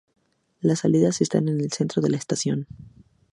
[0.61, 2.65] Las salidas están en el centro de la estación.